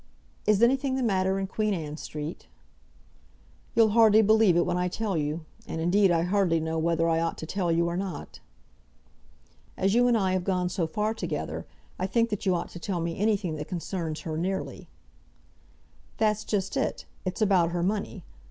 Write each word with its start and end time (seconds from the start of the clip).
"Is 0.47 0.63
anything 0.63 0.95
the 0.95 1.03
matter 1.03 1.37
in 1.37 1.45
Queen 1.45 1.75
Anne 1.75 1.95
Street?" 1.95 2.47
"You'll 3.75 3.89
hardly 3.91 4.23
believe 4.23 4.57
it 4.57 4.65
when 4.65 4.75
I 4.75 4.87
tell 4.87 5.15
you; 5.15 5.45
and, 5.67 5.79
indeed, 5.79 6.09
I 6.09 6.23
hardly 6.23 6.59
know 6.59 6.79
whether 6.79 7.07
I 7.07 7.19
ought 7.19 7.37
to 7.37 7.45
tell 7.45 7.71
you 7.71 7.85
or 7.87 7.95
not." 7.95 8.39
"As 9.77 9.93
you 9.93 10.07
and 10.07 10.17
I 10.17 10.31
have 10.31 10.43
gone 10.43 10.69
so 10.69 10.87
far 10.87 11.13
together, 11.13 11.67
I 11.99 12.07
think 12.07 12.31
that 12.31 12.47
you 12.47 12.55
ought 12.55 12.69
to 12.69 12.79
tell 12.79 12.99
me 12.99 13.15
anything 13.19 13.57
that 13.57 13.67
concerns 13.67 14.21
her 14.21 14.39
nearly." 14.39 14.87
"That's 16.17 16.45
just 16.45 16.75
it. 16.75 17.05
It's 17.23 17.43
about 17.43 17.69
her 17.69 17.83
money. 17.83 18.23